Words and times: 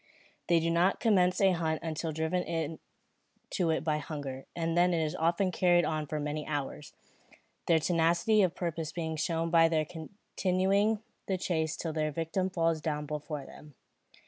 They 0.47 0.59
do 0.59 0.71
not 0.71 0.99
commence 0.99 1.39
a 1.39 1.51
hunt 1.51 1.81
until 1.83 2.11
driven 2.11 2.79
to 3.51 3.69
it 3.69 3.83
by 3.83 3.99
hunger, 3.99 4.47
and 4.55 4.75
then 4.75 4.95
it 4.95 5.05
is 5.05 5.13
often 5.15 5.51
carried 5.51 5.85
on 5.85 6.07
for 6.07 6.19
many 6.19 6.43
hours, 6.47 6.91
their 7.67 7.77
tenacity 7.77 8.41
of 8.41 8.55
purpose 8.55 8.91
being 8.91 9.15
shown 9.15 9.51
by 9.51 9.69
their 9.69 9.85
continuing 9.85 11.03
the 11.27 11.37
chase 11.37 11.77
till 11.77 11.93
their 11.93 12.11
victim 12.11 12.49
falls 12.49 12.81
down 12.81 13.05
before 13.05 13.45
them. 13.45 13.75